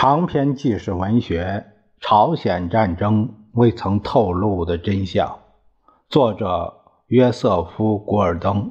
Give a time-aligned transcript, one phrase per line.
[0.00, 1.42] 长篇纪实文学
[2.00, 5.26] 《朝鲜战争未曾透露的真相》，
[6.08, 6.72] 作者
[7.08, 8.70] 约瑟夫·古尔登，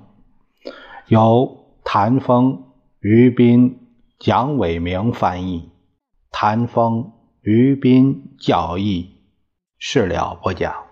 [1.07, 2.64] 由谭峰、
[3.02, 5.70] 于斌、蒋伟明翻译，
[6.32, 7.11] 谭峰、
[7.41, 9.09] 于斌教译，
[9.78, 10.87] 事了不讲。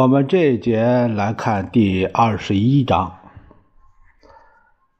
[0.00, 3.18] 我们这一节来看第二十一章。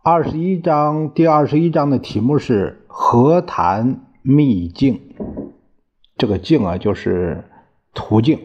[0.02, 5.00] 二十一章第二十一章的题目是“和谈秘境”。
[6.18, 7.48] 这个“境”啊，就是
[7.95, 8.38] 途径。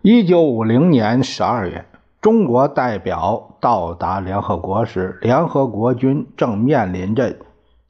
[0.00, 1.84] 一九五零年十二月，
[2.22, 7.36] 中国代表到达联合国时，联合国军正面临着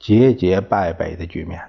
[0.00, 1.60] 节节败北的局面。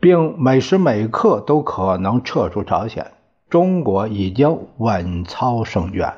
[0.00, 3.06] 并每时每刻都可能撤出朝鲜。
[3.48, 6.14] 中国已经稳操胜券。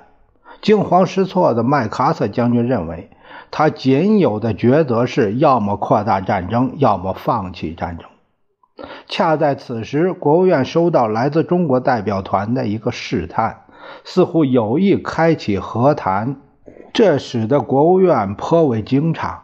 [0.61, 3.11] 惊慌失措的麦克阿瑟将军认为，
[3.51, 8.07] 他仅有的抉择是要么扩大战争，要么放弃战争。
[9.09, 13.63] 恰在此时，国务院收到来自中国代表团的一个试探，
[14.05, 16.37] 似乎有意开启和谈，
[16.93, 19.39] 这使得国务院颇为惊诧。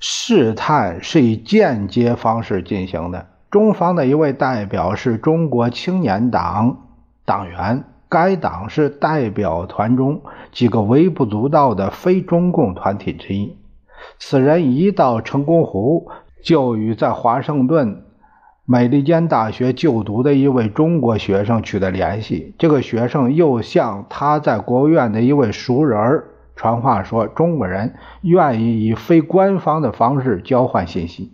[0.00, 3.26] 试探是以间接方式进行的。
[3.50, 6.76] 中方的一位代表是中国青年党
[7.24, 10.20] 党员，该党是代表团中
[10.52, 13.56] 几个微不足道的非中共团体之一。
[14.18, 16.08] 此人一到成功湖，
[16.42, 18.04] 就与在华盛顿
[18.64, 22.54] 美利坚大学就读的一位中国学生取得联系。
[22.58, 26.22] 这个学生又向他在国务院的一位熟人。
[26.58, 31.32] 传话说，中国人愿意以非官方的方式交换信息。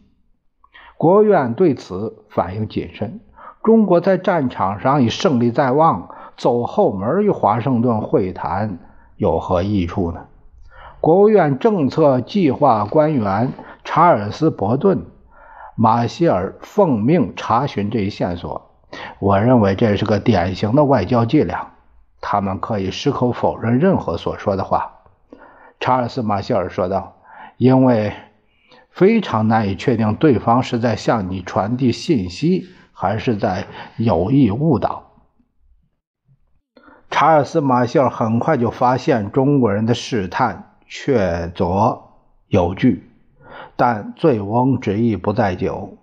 [0.99, 3.21] 国务院对此反应谨慎。
[3.63, 8.79] 中国在战场上已胜利在望，走后门与华盛顿会谈
[9.17, 10.27] 有何益处呢？
[11.01, 14.99] 国务院政策计划官员查尔斯·伯顿·
[15.75, 18.71] 马歇尔奉命查询这一线索。
[19.21, 21.71] 我认为这是个典型的外交伎俩。
[22.21, 24.94] 他们可以矢口否认任何所说的话。
[25.85, 27.17] 查尔斯·马歇尔说道
[27.59, 28.15] ：“因为
[28.89, 33.67] 非常难以确定对方是在向你传递信息，还是在
[33.99, 35.11] 有意误导。”
[37.13, 42.01] 查尔斯·马歇尔很快就发现中国人的试探确凿
[42.49, 43.11] 有据，
[43.77, 45.99] 但醉翁之意不在酒。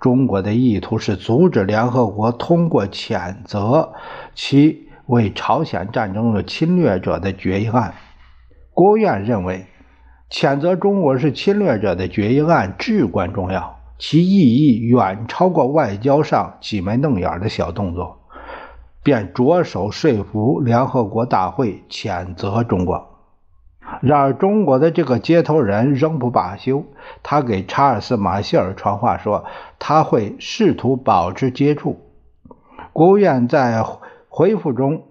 [0.00, 3.92] 中国的意图是阻止联合国通过谴责
[4.34, 7.92] 其为朝鲜战争的侵略者的决议案。
[8.76, 9.64] 国务院认为，
[10.30, 18.18] 谴责中国是侵略者的决议案至关重要，其意义远超过外交上挤眉弄眼的小动作，
[19.02, 23.02] 便着手说服联合国大会谴责中国。
[24.02, 26.84] 然而，中国的这个接头人仍不罢休，
[27.22, 29.46] 他给查尔斯·马歇尔传话说，
[29.78, 31.98] 他会试图保持接触。
[32.92, 33.82] 国务院在
[34.28, 35.04] 回复中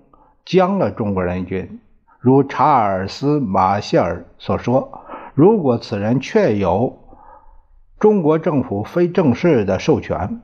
[0.46, 1.80] 将了中国人军。
[2.26, 5.04] 如查尔斯·马歇尔所说，
[5.36, 6.98] 如果此人确有
[8.00, 10.42] 中国政府非正式的授权，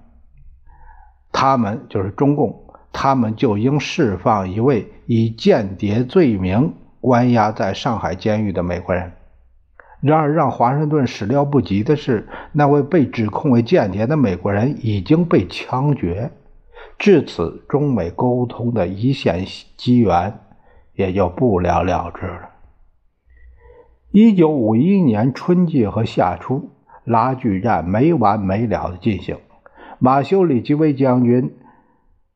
[1.31, 9.13] 他们就是中共，他们就应释放一位以间谍罪名关押在上海监狱的美国人。
[10.01, 16.29] 然而，让华盛顿始料不及的是，那位被指控为间谍的美国人已经被枪决。
[16.99, 19.43] 至此，中美沟通的一线
[19.77, 20.39] 机缘。
[21.01, 22.49] 也就不了了之了。
[24.11, 26.69] 一九五一年春季和夏初，
[27.03, 29.37] 拉锯战没完没了的进行。
[29.99, 31.55] 马修里基维将军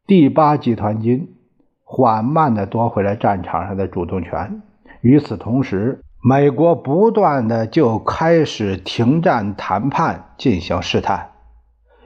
[0.07, 1.35] 第八集团军
[1.83, 4.61] 缓慢地夺回了战场上的主动权。
[5.01, 11.31] 与此同时，美国不断的就开始停战谈判进行试探。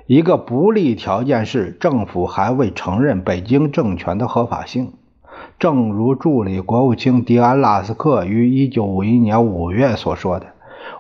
[0.08, 4.94] 一个不利条件是，政府还未承认北京政权的合法性。
[5.60, 10.46] 正如助理国务卿迪安·拉斯克于1951年5月所说的：“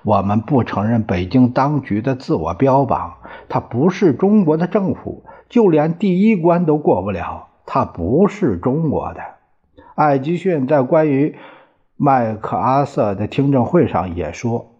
[0.03, 3.13] 我们不承认北京当局的自我标榜，
[3.47, 7.47] 它不是中国的政府，就连第一关都过不了。
[7.65, 9.21] 它不是中国的。”
[9.95, 11.38] 艾吉逊在关于
[11.95, 14.73] 麦克阿瑟的听证会上也说：“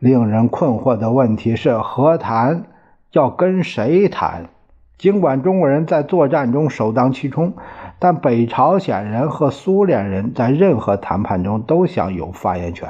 [0.00, 2.64] 令人困惑的问题是，和谈
[3.12, 4.46] 要跟谁谈？
[4.96, 7.52] 尽管中国人在作战中首当其冲。”
[8.00, 12.88] 但北朝鲜人和苏联人在任何谈判中都享有发言权。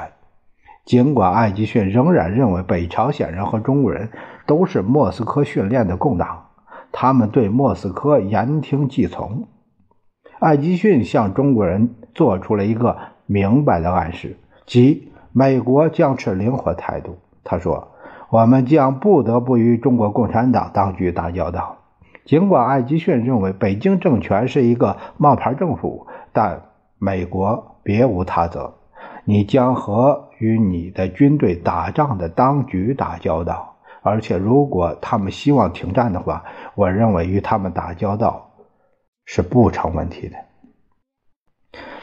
[0.85, 4.09] 尽管艾吉逊仍然认为北朝鲜人和中国人
[4.47, 6.45] 都是莫斯科训练的共党，
[6.91, 9.47] 他们对莫斯科言听计从。
[10.39, 17.17] 艾吉逊向中国人做出了一个明白的暗示，即美国将持灵活态度。
[17.43, 17.89] 他说
[18.31, 21.77] ：“我们将不得不与中国共产党当局打交道。”
[22.25, 26.61] 尽管艾吉逊认为北京政权是一个冒牌政府，但
[26.99, 28.75] 美国别无他择。
[29.25, 36.43] 你将和与你的军队打仗的当局打交道，而且如果他们希望停战的话，
[36.75, 38.51] 我认为与他们打交道
[39.25, 40.35] 是不成问题的。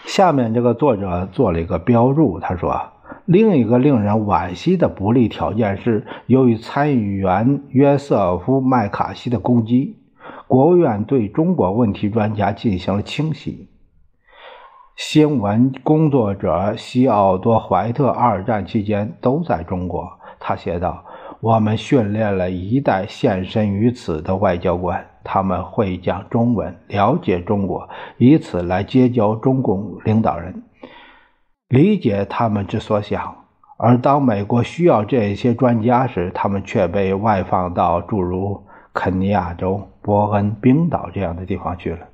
[0.05, 2.81] 下面这个作者做了一个标注，他说
[3.26, 9.97] ：“另一个令人惋惜的不利条件是，由于参议员约瑟夫·麦卡锡的攻击，
[10.48, 13.68] 国务院对中国问题专家进行了清洗。”
[14.96, 20.18] 新闻工作者西奥多·怀特二战期间都在中国。
[20.40, 21.04] 他写道
[21.40, 30.64] ：“我们训练了一代献身于此的外交官，他们会讲中文，了解中国，以此来结交中共领导人，
[31.68, 33.36] 理解他们之所想。
[33.76, 42.06] 而当美国需要这些专家时，他们却被外放到诸如肯尼亚州、伯恩、冰岛这样的地方去了。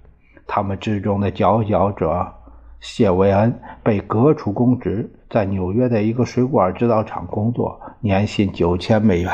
[0.48, 2.34] 他们之中的佼佼者。”
[2.80, 9.32] 谢维恩被革除公职，在纽约的一个水管制造厂工作，年薪九千美元。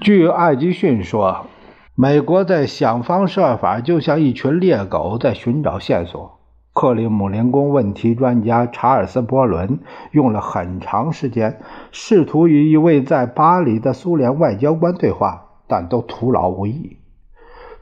[0.00, 1.46] 据艾吉逊说，
[1.94, 6.40] 美国在想方设法，就像一群猎狗在寻找线索。
[6.74, 9.78] 克里姆林宫问题专家查尔斯·波伦
[10.10, 11.58] 用了很长时间，
[11.90, 16.96] 试图与一位在巴黎的苏联外交官对话，但都徒劳无益。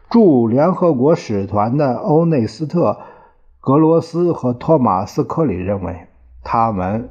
[0.09, 2.93] 驻联合国使团的欧内斯特·
[3.61, 6.09] 格罗斯和托马斯·克里认为，
[6.43, 7.11] 他们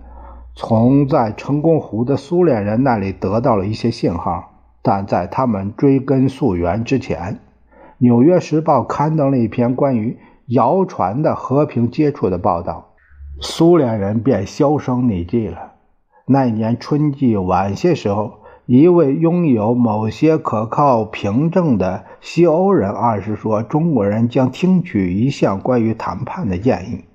[0.56, 7.36] 从在成功湖的苏联人那里得到了一些信号，但在他们追根溯源之前，
[8.00, 10.18] 《纽约时报》刊登了一篇关于
[10.50, 12.94] 谣传的和平接触的报道，
[13.40, 15.74] 苏联人便销声匿迹了。
[16.25, 18.40] 那年春季晚些时候。
[18.66, 27.06] 一位拥有某些可靠凭证的西欧人二是说，中国人将听取一项关于谈判的建议。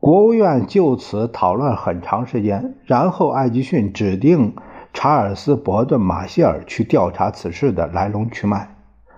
[0.00, 4.56] 国务院就此讨论很长时间，然后艾吉逊指定
[4.92, 8.74] 查尔斯·伯顿·马歇尔去调查此事的来龙去脉，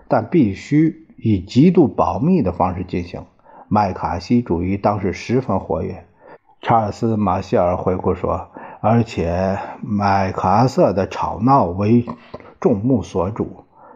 [0.07, 3.25] 但必须以极度保密的方式进行。
[3.69, 6.05] 麦卡锡主义当时十分活跃。
[6.61, 8.51] 查尔斯·马歇尔回顾说。
[8.87, 12.05] 而且麦克阿瑟的吵闹为
[12.61, 13.47] 众目所瞩，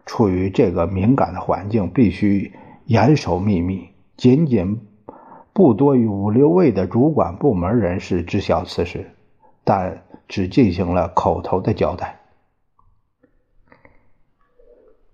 [0.07, 2.55] 处于这个敏感的环境，必须
[2.87, 3.91] 严守秘密。
[4.17, 4.81] 仅仅
[5.53, 9.11] 不多于五六位的主管部门人士知晓此事，
[9.63, 12.18] 但只进行了口头的交代。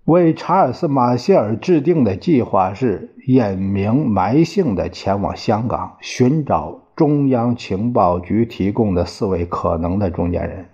[0.05, 6.81] 为查尔斯·马歇尔制定的计划是隐名埋姓的前往香港寻找。
[6.95, 10.67] 中央情报局提供的四位可能的中间人，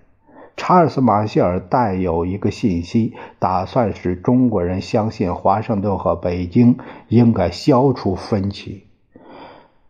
[0.55, 6.77] 查尔斯·马歇尔带有一个信息，打算使中国人相信华盛顿和北京
[7.07, 8.83] 应该消除分歧，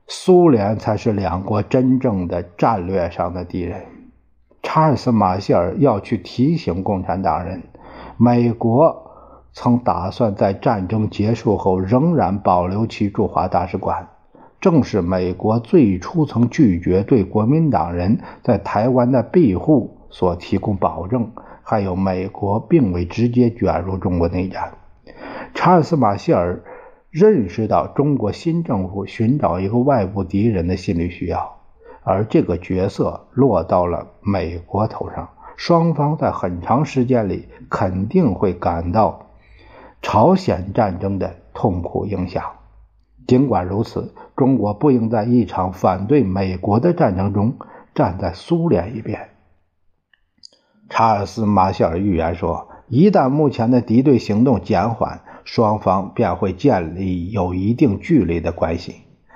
[0.08, 3.82] 苏联才是两国真正的战略上的敌人。
[4.63, 7.63] 查尔斯·马歇尔要去提醒共产党人，
[8.15, 9.11] 美国
[9.53, 14.08] 曾打算在战争结束后仍然保留其驻华大使馆。
[14.60, 21.31] 正是美国最初曾拒绝对国民党人在台湾的庇护所提供保证，
[21.63, 24.74] 还有美国并未直接卷入中国内战。
[25.53, 26.63] 查尔斯·马歇尔
[27.10, 31.58] 认识到中国新政府寻找一个外部敌人的心理需要，
[32.03, 35.29] 而这个角色落到了美国头上。
[35.58, 39.27] 双方在很长时间里肯定会感到
[40.01, 42.43] 朝鲜战争的痛苦影响。
[43.27, 47.55] 尽管如此，中国不应在一场反对美国的战争中
[47.93, 49.29] 站在苏联一边。
[50.89, 58.96] 查尔斯·马歇尔预言说，一旦目前的敌对行动减缓，双方便会建立有一定距离的关系。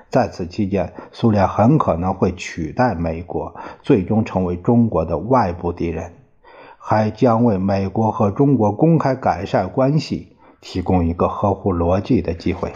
[0.10, 6.14] 在此期间，苏联很可能会取代美国，最终成为中国的外部敌人，
[6.78, 10.35] 还将为美国和中国公开改善关系
[10.68, 12.74] 提供一个合乎逻辑的机会。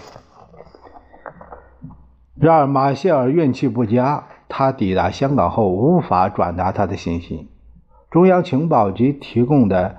[2.35, 4.27] 然而，马歇尔运气不佳。
[4.51, 7.49] 他抵达香港后无法转达他的信息。
[8.09, 9.95] 中央情报局提供的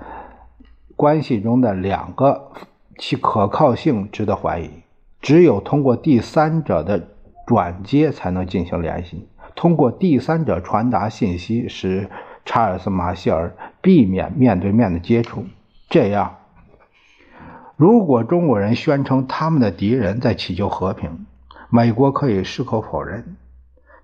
[0.97, 2.51] 关系中的两个，
[2.97, 4.69] 其可靠性值得怀疑。
[5.21, 7.07] 只有通过第三者的
[7.45, 9.29] 转接才能进行联系。
[9.55, 12.09] 通过第三者传达信息，使
[12.43, 15.45] 查尔斯·马歇尔避免面对面的接触。
[15.89, 16.35] 这样，
[17.81, 21.25] 如果中国人宣称他们的敌人在祈求和平，
[21.71, 23.35] 美国可以矢口否认。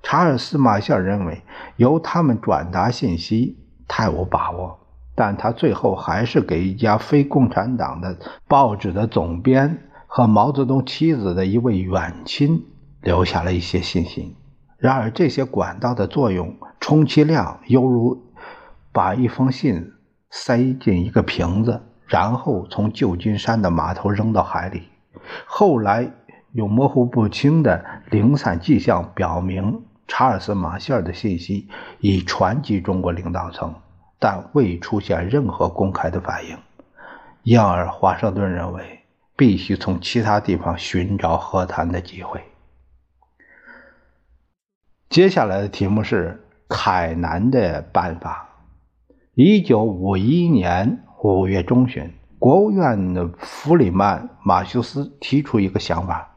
[0.02, 1.44] 查尔斯·马歇尔认为，
[1.76, 3.56] 由他们转达信息
[3.88, 4.80] 太无把握，
[5.14, 8.18] 但他最后还是给一家非共产党的
[8.48, 12.66] 报纸的总编和毛泽东妻子的一位远亲
[13.04, 14.36] 留下了一些信息。
[14.80, 18.24] 然而，这些管道的作用，充其量犹如
[18.92, 19.94] 把一封信
[20.32, 24.84] 塞进一个瓶子，然后从旧金山的码头扔到海里。
[25.46, 26.12] 后来，
[26.54, 31.68] 有模糊不清的零散迹象表明，查尔斯·马歇尔的信息
[32.00, 33.76] 已传及中国领导层，
[34.20, 36.58] 但未出现任何公开的反应。
[37.44, 39.00] 因而，华盛顿认为
[39.36, 42.42] 必须从其他地方寻找和谈的机会。
[45.10, 48.50] 接下来的题目是凯南的办法。
[49.34, 56.30] 一九五一年五月中旬，国务院的弗里曼·马修斯提出一个想法：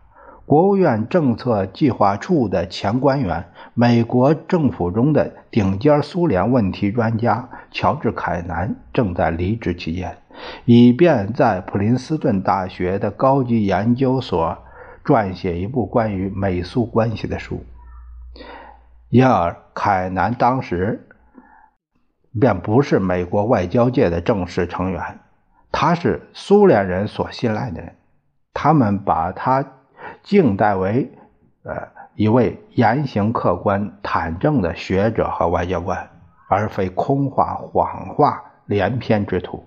[0.46, 3.44] 国务院政策计划处的前官员、
[3.74, 10.16] 美国政府中的顶尖苏联问题专家乔治·凯南正在离职期间，
[10.64, 14.56] 以便在普林斯顿大学的高级研究所
[15.04, 17.62] 撰写一部关于美苏关系的书。
[19.10, 21.06] 因而，凯南当时
[22.38, 25.18] 便不是美国外交界的正式成员，
[25.72, 27.96] 他是苏联人所信赖的人。
[28.52, 29.64] 他们把他
[30.22, 31.10] 敬待为
[31.62, 36.10] 呃一位言行客观、坦正的学者和外交官，
[36.48, 39.64] 而非空话、谎话连篇之徒。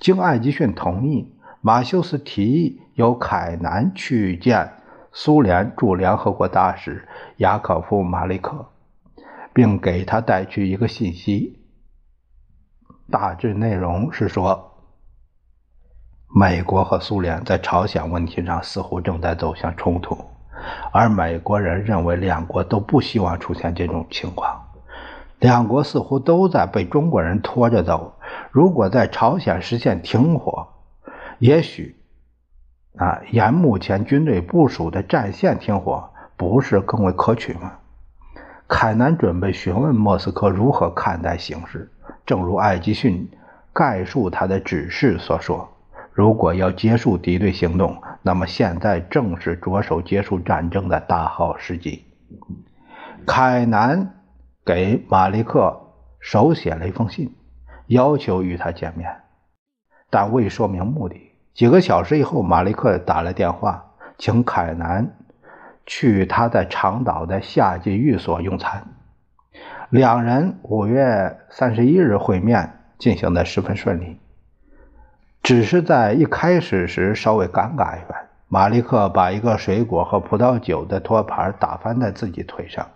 [0.00, 4.70] 经艾吉逊同意，马修斯提议由凯南去见。
[5.16, 7.06] 苏联驻联合国大使
[7.36, 8.66] 雅可夫·马利克，
[9.54, 11.60] 并给他带去一个信息，
[13.10, 14.72] 大致内容是说，
[16.34, 20.18] 美国和苏联在朝鲜问题上似乎正在走向冲突，
[20.92, 24.72] 而美国人认为两国都不希望出现这种情况，
[25.38, 28.18] 两国似乎都在被中国人拖着走。
[28.50, 30.68] 如果在朝鲜实现停火，
[31.38, 31.96] 也许。
[32.96, 37.78] 啊，沿目前军队部署的战线停火，不是更为可取吗？
[38.76, 41.88] 凯南准备询问莫斯科如何看待形势。
[42.26, 43.30] 正如艾吉逊
[43.72, 45.68] 概述他的指示所说
[46.12, 52.04] ：“如果要结束敌对行动，那么现在正是着手结束战争的大好时机。”
[53.24, 54.12] 凯南
[54.66, 57.32] 给马利克手写了一封信，
[57.86, 59.08] 要求与他见面，
[60.10, 61.30] 但未说明目的。
[61.54, 65.16] 几个小时以后，马利克打来电话，请凯南
[65.86, 68.84] 去他在长岛的夏季寓所用餐。
[69.90, 74.18] 两人五月三十一日会面，进行的十分顺利，
[75.42, 78.28] 只是在一开始时稍微尴尬一番。
[78.48, 82.88] 马利克把一个水果和葡萄酒的托盘打翻在自己腿上。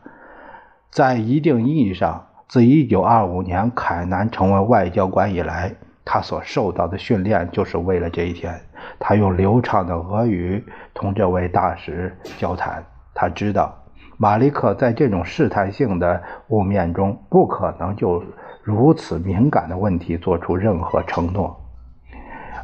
[0.90, 5.74] 在一定意义上，自一九二五年凯南成为外交官以来。
[6.10, 8.58] 他所受到的训练就是为了这一天。
[8.98, 12.82] 他用流畅的俄语同这位大使交谈。
[13.14, 13.76] 他知道
[14.16, 18.24] 马利克在这种试探性的雾面中不可能就
[18.62, 21.60] 如此敏感的问题做出任何承诺，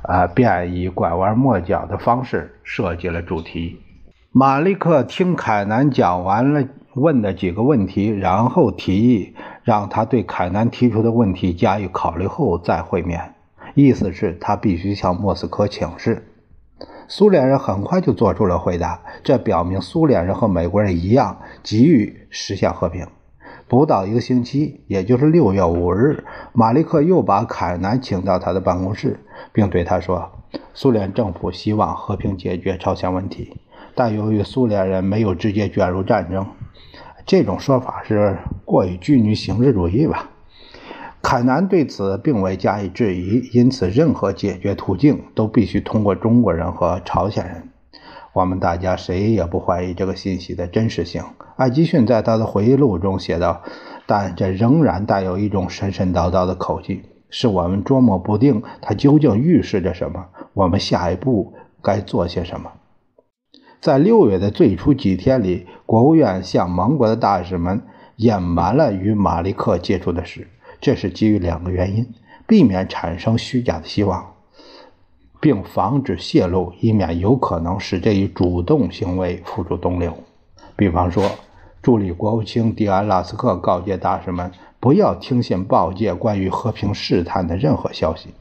[0.05, 3.79] 啊，便以拐弯抹角的方式设计了主题。
[4.33, 13.34] 马利克听凯南讲完了问的几个问题，然后提议让他对凯南提出的问题加以考虑后再会面。
[13.75, 16.26] 意思是，他必须向莫斯科请示。
[17.07, 23.07] 苏联人很快就做出了回答，这表明苏联人和美国人一样急于实现和平。
[23.66, 29.21] 不到一个星期，也就是六月五日，马利克又把凯南请到他的办公室，
[29.52, 30.31] 并对他说
[30.73, 33.57] ：“苏联政府希望和平解决朝鲜问题，
[33.95, 36.47] 但由于苏联人没有直接卷入战争，
[37.26, 40.31] 这种说法是过于拘泥形式主义吧。”
[41.25, 47.71] 凯南对此并未加以质疑，因此任何解决途径都必须通过中国人和朝鲜人。
[48.35, 51.23] 我们大家谁也不怀疑这个信息的真实性。
[51.57, 53.62] 艾吉逊在他的回忆录中写道
[54.04, 57.00] ：“但这仍然带有一种神神叨叨的口气，
[57.31, 60.26] 使我们捉摸不定它究竟预示着什么。
[60.52, 62.71] 我们下一步该做些什么？”
[63.81, 67.81] 在六月的最初几天里，国务院向盟国的大使们
[68.16, 70.49] 隐瞒了与马利克接触的事。
[70.85, 72.07] 这是基于两个原因：
[72.47, 74.35] 避免产生虚假的希望，
[75.41, 80.14] 并防止泄露，以免有可能使这一主动行为付诸东流。
[80.76, 81.25] 比方说，
[81.81, 88.35] 助理国务卿迪安·拉斯克告诫大使们不要听信报界关于和平试探的任何消息。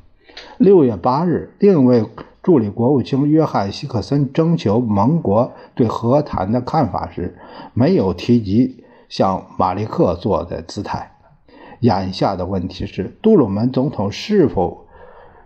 [0.58, 2.04] 六月八日，另一位
[2.42, 7.38] 助理国务卿约翰·希克森征求盟国对和谈的看法时，
[7.74, 11.13] 没有提及向马利克做的姿态。
[11.84, 14.88] 眼下的问题是，杜鲁门总统是否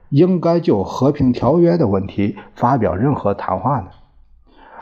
[0.09, 3.87] 应该就和平条约的问题发表任何谈话呢？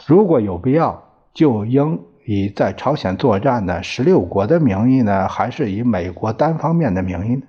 [0.06, 7.44] 如果有必要，就应以在朝鲜作战的十六国的名义呢，还是以美国单方面的名义呢？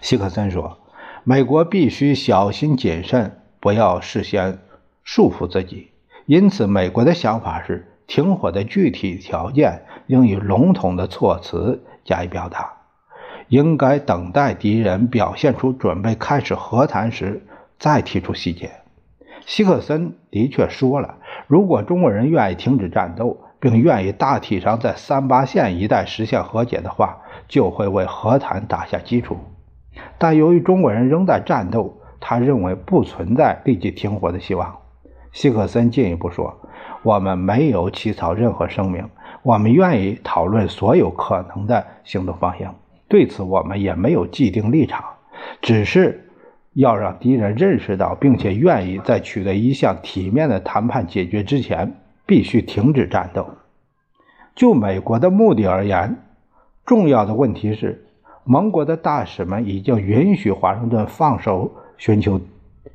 [0.00, 0.78] 希克森说。
[1.28, 4.58] 美国必须小心谨慎，不要事先
[5.02, 5.88] 束缚自己。
[6.24, 12.72] 因此，美国的想法是，停火的具体条件应以笼统的措辞加以表达，
[13.48, 17.44] 应该等待敌人表现出准备开始和谈时
[17.78, 18.70] 再提出细节。
[19.44, 29.36] 希克森的确说了，如果中国人愿意停止战斗，并愿意大体上在三八线一带实现和解的话，就会为和谈打下基础。
[30.18, 34.76] 但由于中国人仍在战斗，他认为不存在立即停火的希望。
[35.32, 36.58] 希克森进一步说
[37.04, 39.08] ：“我们没有起草任何声明，
[39.46, 42.74] 我们愿意讨论所有可能的行动方向。
[43.06, 45.04] 对此，我们也没有既定立场，
[45.62, 46.28] 只是
[46.72, 51.94] 要让敌人认识到，并且愿意在取得一项体面的谈判解决之前，
[52.26, 53.48] 必须停止战斗。
[54.56, 56.16] 就美国的目的而言，
[56.84, 58.02] 重要的问题是。”
[58.48, 62.40] 盟国的大使们已经允许华盛顿放手寻求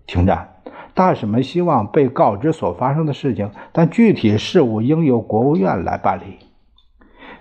[0.05, 0.50] 停战。
[0.93, 6.39] 大使们希望被告知所发生的事情，但具体事务应由国务院来办理。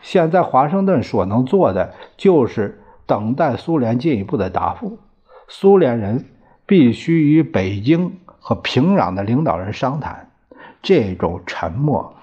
[0.01, 4.99] 现在华盛顿所能做的就是等待苏联进一步的答复。
[5.49, 6.27] 苏联人
[6.65, 10.31] 必须与北京和平壤的领导人商谈。
[10.81, 12.15] 这种沉默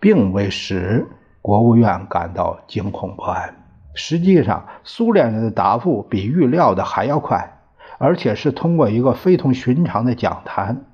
[0.00, 1.06] 并未使
[1.42, 3.54] 国务院感到惊恐不安。
[3.92, 7.55] 实际上，苏联人的答复比预料的还要快，
[7.98, 10.84] 而且是通过一个非同寻常的讲坛。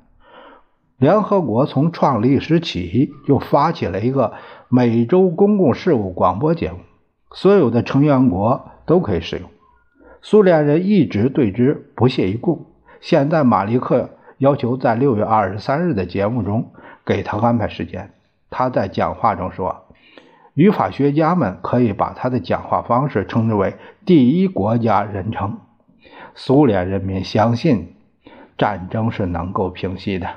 [0.96, 4.34] 联合国从创立时起就发起了一个
[4.68, 6.78] 每周公共事务广播节目，
[7.32, 9.48] 所有的成员国都可以使用。
[10.20, 12.66] 苏联人一直对之不屑一顾。
[13.00, 16.72] 现在，马利克要求在六月二十三日的节目中
[17.04, 18.12] 给他安排时间。
[18.50, 19.86] 他在讲话中说。
[20.54, 25.56] 语法学家们可以把他的讲话方式称之为“第一国家人称”。
[26.34, 27.94] 苏联人民相信
[28.56, 30.28] 战争是能够平息的。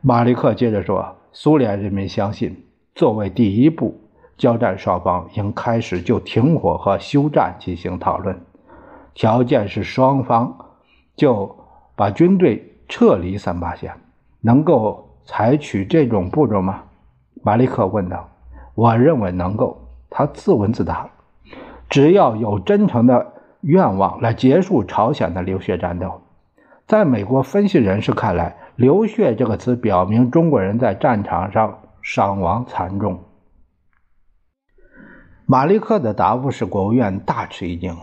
[0.00, 4.00] 马利克接着说：“苏联人民相信，作为第一步，
[4.36, 8.40] 交战双方应开始就停火和休战进行讨论。
[9.14, 10.56] 条件是双方
[11.14, 11.56] 就
[11.94, 13.92] 把军队撤离三八线。
[14.40, 16.82] 能够采取这种步骤吗？”
[17.44, 18.28] 马利克问道。
[18.74, 21.10] 我认为能够，他自问自答。
[21.90, 26.20] 只要有真诚的愿望来结束朝鲜的流血战斗，
[26.86, 33.20] 在美国分析人士看来，“流血”这个词表明中国人在战场上伤亡惨重。
[35.46, 37.96] 马利克的答复使国务院大吃一惊。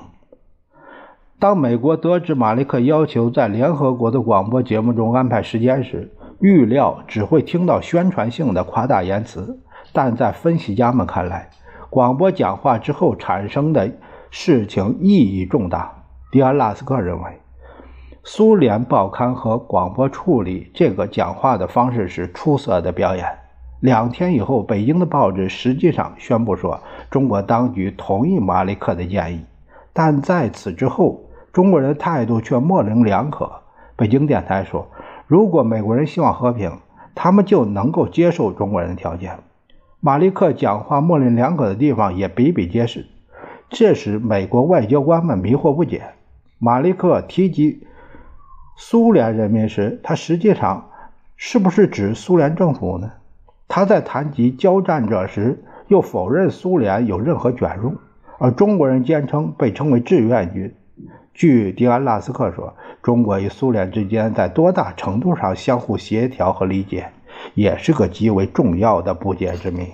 [1.39, 9.59] 当美国得知马利克要求在联合国的广播节目中安排时间时，预料只会听到宣传性的夸大言辞。
[9.91, 11.49] 但在分析家们看来，
[11.89, 13.89] 广播讲话之后产生的
[14.31, 16.03] 事情意义重大。
[16.31, 17.39] 迪安·拉斯克认为，
[18.23, 23.25] 苏联报刊和广播处理这个讲话的方式是出色的表演。
[23.79, 29.45] 两天以后，北京的报纸实际上宣布说，中国当局同意马利克的建议。
[29.93, 33.49] 但在此之后，中国人的态度却模棱两可。
[33.95, 34.87] 北京电台说，
[35.25, 36.77] 如果美国人希望和平，
[37.15, 39.39] 他们就能够接受中国人的条件。
[39.99, 43.07] 马利克讲话模棱两可的地方也比比皆是，
[43.69, 46.03] 这使美国外交官们迷惑不解。
[46.57, 47.83] 马利克提及
[48.75, 50.89] 苏联人民时，他实际上
[51.37, 53.11] 是不是指苏联政府呢？
[53.67, 57.95] 他在谈及交战者时，又否认苏联有任何卷入，
[58.39, 60.73] 而中国人坚称被称为志愿军。
[61.33, 67.11] 据迪安·拉斯克说，中国与苏联之间在多大程度上相互协调和理解？
[67.53, 69.87] 也是个极为重要的不解之谜。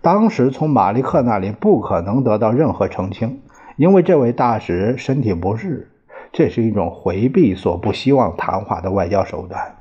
[0.00, 3.42] 当时从马利克那里不可能得到任何澄清，
[3.76, 5.90] 因为这位大使身体不适。
[6.32, 9.76] 这是一种回避所不希望谈话的外交手段，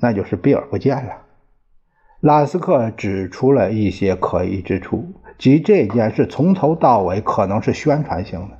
[0.00, 1.12] 那就是避而不见了。
[2.20, 8.58] 拉斯克指出了一些可疑之处，即这件事从头到尾可能是宣传性的。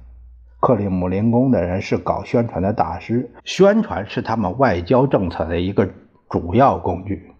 [0.61, 5.89] 克里姆林宫的人是搞宣传的大师，宣传是他们外交政策的一个。
[6.31, 7.31] 主要工具。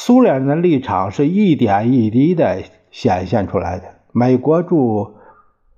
[0.00, 3.96] 苏联人的立场是一点一滴的显现出来的。
[4.12, 5.16] 美国驻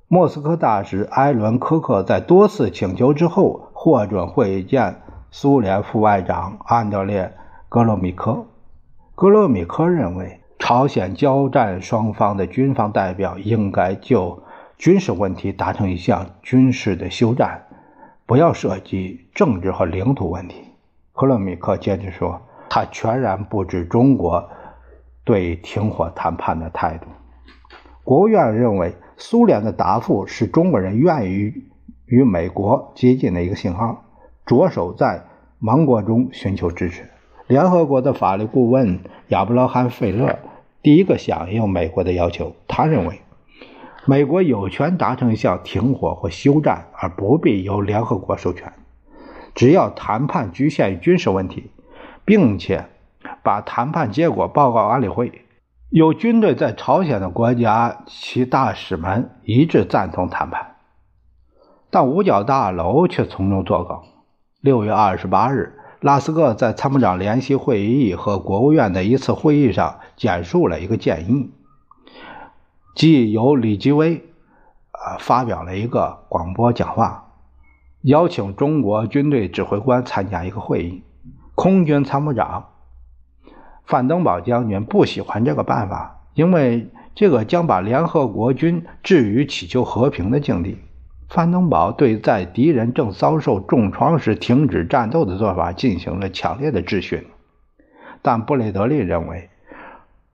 [0.08, 7.24] 莫斯科大使埃伦·科克在多次请求之后，获准会见苏联副外长安德烈·
[7.70, 8.44] 格罗米科。
[9.14, 14.42] 格罗米科认为，朝鲜交战双方的军方代表应该就
[14.76, 17.62] 军事问题达成一项军事的休战，
[18.26, 20.56] 不要涉及政治和领土问题。
[21.14, 22.42] 格罗米克坚持说。
[22.70, 24.48] 他全然不知中国
[25.24, 27.08] 对停火谈判的态度。
[28.04, 31.52] 国务院认为，苏联的答复是中国人愿意
[32.06, 34.04] 与美国接近的一个信号，
[34.46, 35.24] 着手在
[35.58, 37.10] 盟国中寻求支持。
[37.48, 40.38] 联合国的法律顾问亚布拉罕·费勒
[40.82, 42.54] 第一个响应美国的要求。
[42.68, 43.20] 他认为，
[44.06, 48.72] 美国有权达成一项停火或休战，而不必由联合国授权，
[49.56, 51.70] 只要谈判局限于军事问题。
[52.30, 52.86] 并且
[53.42, 55.44] 把谈判结果报告安理会。
[55.88, 60.76] 有军队在朝鲜的国家，其大使们一致赞同谈判，
[61.90, 63.98] 但五角大楼却从中作梗。
[64.60, 71.50] 六月二十八日，拉斯克在参谋长联席会议和国务院的一次会议上简述了一个建议，
[72.94, 74.22] 即由李基微
[74.92, 77.32] 呃发表了一个广播讲话，
[78.02, 81.02] 邀请中国军队指挥官参加一个会议。
[81.62, 82.70] 空军参谋长
[83.84, 90.78] 范登堡将军不喜欢这个办法，因为这个将把联合国军置于祈求和平的境地。
[91.28, 97.26] 范登堡对在敌人正遭受重创时停止战斗的做法进行了强烈的质询，
[98.22, 99.50] 但布雷德利认为，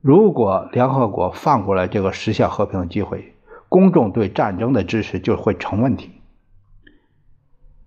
[0.00, 3.34] 如果联合国放过了这个实现和平的机会，
[3.68, 6.22] 公众对战争的支持就会成问题。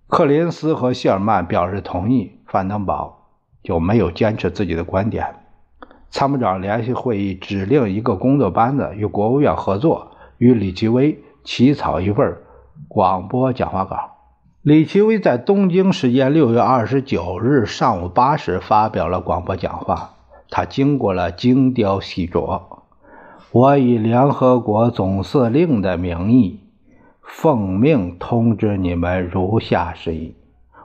[0.08, 3.16] 克林斯和谢尔曼表示同意范登堡。
[3.62, 5.26] 就没有坚持自己的观点。
[6.10, 12.36] 参谋长联席会议指令一个工作班子与国务院合作，与李奇微起草一份
[12.88, 13.96] 广播讲话稿。
[14.62, 20.10] 李奇微在东京时间六月二十九日上午八时发表了广播讲话。
[20.50, 22.62] 他经过了精雕细琢。
[23.52, 26.60] 我以联合国总司令的名义，
[27.22, 30.34] 奉命通知你们如下事宜。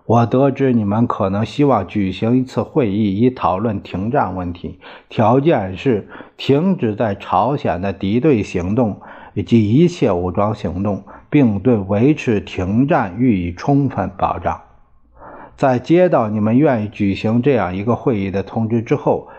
[0.08, 4.80] 我得知你们可能希望举行一次会议，以讨论停战问题。
[5.10, 9.02] 条件是停止在朝鲜的敌对行动
[9.34, 14.62] 以及一切武装行动，并对维持停战予以充分保障。
[15.58, 19.30] 在接到你们愿意举行这样一个会议的通知之后，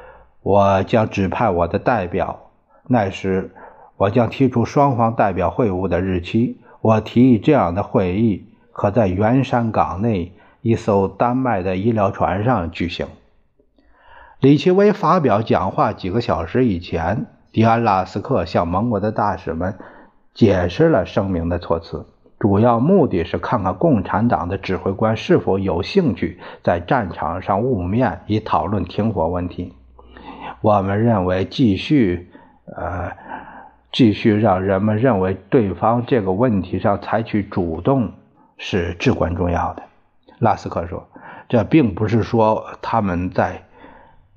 [0.42, 2.50] 我将指派我的代表。
[2.88, 3.52] 那时，
[3.98, 6.58] 我将提出双方代表会晤的日期。
[6.80, 10.32] 我提议这样的会议可在圆山港内。
[10.66, 13.06] 一艘丹麦的医疗船上举行。
[14.40, 19.78] 李奇微发表讲话几个小时以前，迪安拉斯克向盟国的大使们
[20.34, 22.04] 解释了声明的措辞，
[22.40, 29.72] 主要目的是看看共产党的指挥官是否有兴趣在战场上露面，以讨论停火问题。
[30.62, 32.28] 我们认为，继续，
[32.76, 33.12] 呃，
[33.92, 38.10] 继续让人们认为对方这个问题上采取主动
[38.58, 39.84] 是至关重要的。
[40.38, 41.08] 拉斯克说
[41.48, 43.64] ：“这并不是说他们在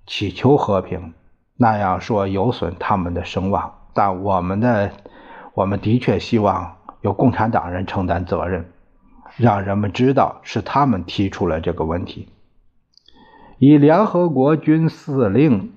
[0.06, 1.14] 祈求和平，
[1.58, 3.74] 那样说有损他们的声望。
[3.94, 4.92] 但我们的，
[5.54, 8.72] 我们的确希望由共产党人承担责任，
[9.36, 12.30] 让人们知道是他们提出了这个问题。
[13.58, 15.74] 以联合国军司令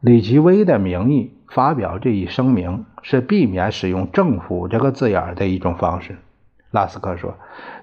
[0.00, 6.16] 李奇微的名义发表这一声明，是避免使用‘政府’这个字眼的一种方式。”
[6.70, 7.34] 拉斯克说：“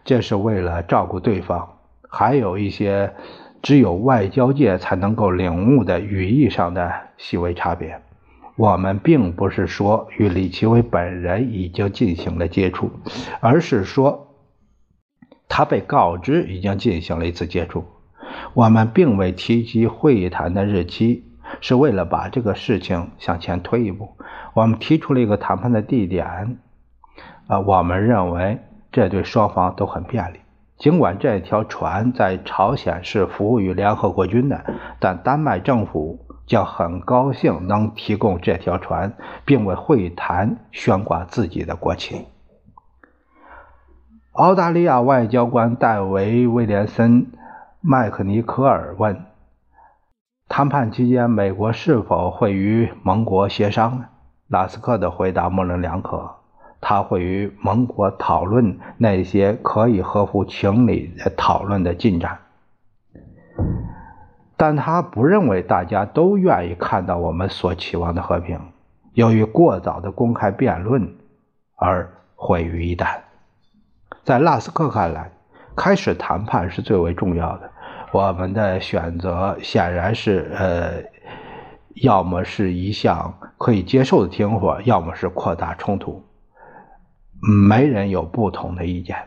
[0.04, 1.70] 这是为了照顾对方。”
[2.18, 3.14] 还有一些
[3.62, 8.02] 只有外交界才能够领悟的语义上的细微差别。
[8.56, 12.90] 我们并不是说与李奇微本人已经进行了接触，
[13.42, 14.34] 而是说
[15.50, 17.84] 他被告知已经进行了一次接触。
[18.54, 21.26] 我们并未提及会谈的日期，
[21.60, 24.16] 是为了把这个事情向前推一步。
[24.54, 26.60] 我们提出了一个谈判的地点，
[27.48, 28.60] 啊，我们认为
[28.94, 30.38] 这对双方都很便利。
[30.78, 34.66] 尽管这条船在朝鲜是服务于联合国军的，
[35.00, 39.14] 但丹麦政府将很高兴能提供这条船，
[39.46, 42.28] 并为会谈悬挂自己的国旗。
[44.34, 47.24] 澳大利亚外交官戴维·威廉森·
[47.80, 49.24] 麦克尼科尔问
[50.50, 54.06] ：“谈判期间，美国是否会与盟国协商？”
[54.50, 56.36] 拉斯克的回答模棱两可。
[56.82, 62.40] 他会与盟国讨论那些可以合乎情理的讨论的进展。
[64.58, 68.60] 但他不认为大家都愿意看到我们所期望的和平，
[69.14, 71.16] 由于过早的公开辩论
[71.76, 73.18] 而毁于一旦。
[74.24, 75.32] 在拉斯克看来，
[75.76, 77.70] 开始谈判是最为重要的。
[78.12, 81.04] 我们的选择显然是，呃，
[81.96, 86.25] 要么是一项可以接受的停火，要么是扩大冲突。
[87.42, 89.18] 没人有不同的意见。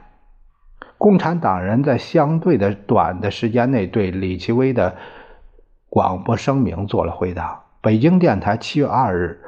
[0.96, 4.96] 共产党人在相对的短的时间内对李奇微的
[5.88, 7.64] 广播声明做了回答。
[7.80, 9.40] 北京电台七月二日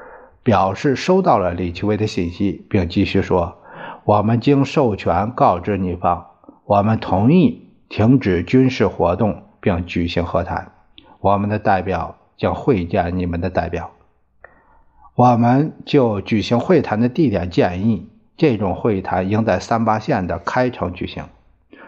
[0.42, 3.58] 表示收到了李奇微的信息，并继续说。
[4.04, 6.26] 我们经授权告知你方，
[6.64, 10.72] 我们同意停止军事活动并举行和谈。
[11.20, 13.90] 我们的代表将会见你们的代表。
[15.16, 18.08] 我们就举行会谈的地点建议，
[18.40, 21.24] 这种会谈应在三八线的开城举行。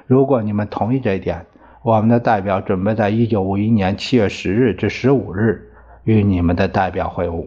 [0.06, 1.46] 如果你们同意这一点，
[1.82, 5.72] 我们的代表准备在一九五一年七月十日至十五日
[6.04, 7.46] 与你们的代表会晤。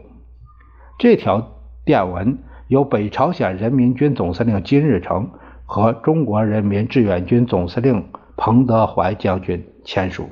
[0.97, 1.51] 这条
[1.85, 2.39] 电文。
[2.67, 5.29] 由北朝鲜人民军总司令金日成
[5.67, 10.31] 和中国人民志愿军总司令彭德怀将军签署。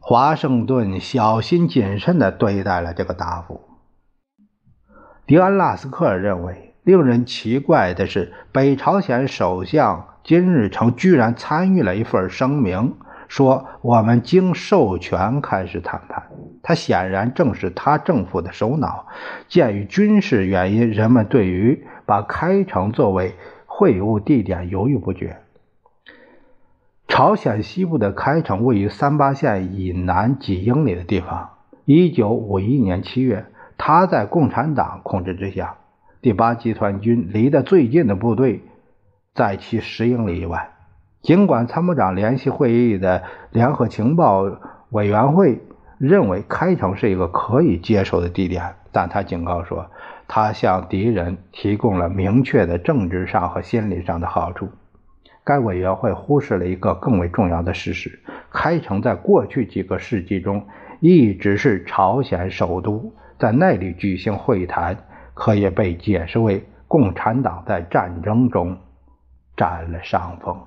[0.00, 3.62] 华盛顿小心谨慎地对待了这个答复。
[5.26, 12.94] 迪安·拉斯克尔认为，令人奇怪的是，北朝鲜首相金日成居然参与了一份声明。
[13.28, 16.24] 说我们经授权开始谈判，
[16.62, 19.06] 他显然正是他政府的首脑。
[19.48, 25.38] 鉴于军事原因，人们对于把开城作为会晤地点犹豫不决。
[27.08, 31.50] 朝鲜西部的开城位于三八线以南几英里的地方。
[31.84, 35.76] 一九五一年七月，他在共产党控制之下。
[36.20, 38.62] 第八集团军离得最近的部队
[39.34, 40.70] 在其十英里以外。
[41.20, 44.42] 尽管参谋长联席会议的联合情报
[44.90, 45.60] 委员会
[45.98, 49.90] 认为开城是一个可以接受的地点，但他警告说，
[50.26, 54.68] 他向敌人提供了明确的政治上和心理上的好处。
[55.44, 58.20] 该委员会忽视了一个更为重要的事实：
[58.52, 60.66] 开城在过去几个世纪中
[61.00, 64.98] 一直是朝鲜首都，在那里举行会谈
[65.34, 68.78] 可以被解释为共产党在战争中
[69.56, 70.60] 占了上风。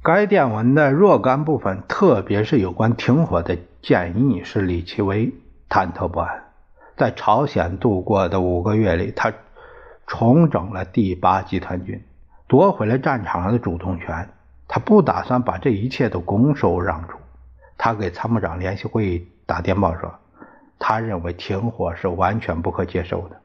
[0.00, 5.34] 该电文的若干部分，特别是有关停火的建议，使李奇微
[5.68, 6.44] 忐忑不安。
[6.96, 9.32] 在朝鲜度过的五个月里，他
[10.06, 12.00] 重整了第八集团军，
[12.46, 14.28] 夺回了战场上的主动权。
[14.68, 17.18] 他不打算把这一切都拱手让出。
[17.76, 20.14] 他给参谋长联席会议打电报说，
[20.84, 23.40] 他认为停火是完全不可接受的，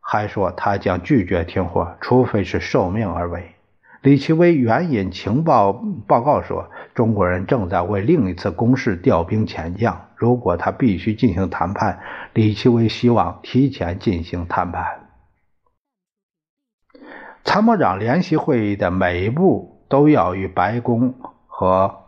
[0.00, 3.54] 还说他将拒绝停火，除非是受命而为。
[4.02, 5.72] 李奇微援引情报
[6.08, 10.08] 报告说，中国人正在为另一次攻势调兵遣将。
[10.16, 12.00] 如果他必须进行谈判，
[12.34, 15.06] 李奇微希望提前进行谈判。
[17.44, 21.14] 参谋长联席会议的每一步都要与白宫
[21.46, 22.02] 和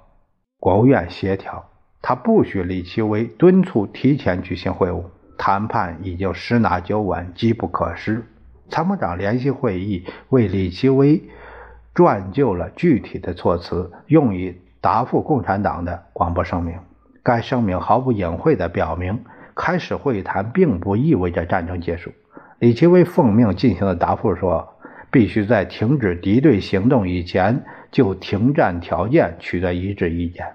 [0.59, 1.71] 国务院协调。
[2.03, 5.05] 他不许李奇微敦促提前举行会晤。
[5.37, 8.25] 谈判已经十拿九稳，机不可失。
[8.69, 11.23] 参谋长联席会议为李奇微。
[11.95, 16.79] 撰就了具体的措辞，用以答复共产党的广播声明。
[17.25, 19.25] 该声明毫不隐晦地表明，
[19.57, 22.13] 开始会谈并不意味着战争结束。
[22.61, 24.77] 李奇微奉命进行的答复说，
[25.11, 30.47] 必须在停止敌对行动以前就停战条件取得一致意见。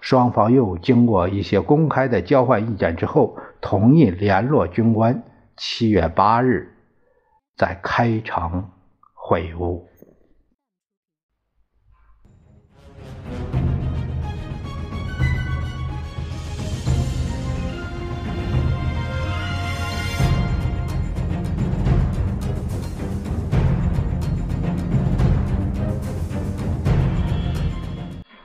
[0.00, 5.22] 双方又经过一些公开的交换意见之后同意联络军官
[5.56, 6.74] 七月八日
[7.56, 8.70] 在开城
[9.14, 9.88] 会晤。